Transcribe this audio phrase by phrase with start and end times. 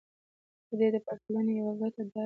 [0.79, 2.19] د دې پرتلنې يوه ګټه دا وي.